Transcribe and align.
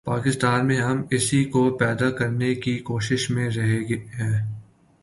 پاکستان 0.05 0.67
میں 0.67 0.77
ہم 0.77 1.01
اسی 1.11 1.43
کو 1.43 1.77
پیدا 1.77 2.09
کرنے 2.11 2.55
کی 2.55 2.77
کوشش 2.79 3.29
میں 3.29 3.49
رہے 3.49 3.79
ہیں۔ 4.17 4.61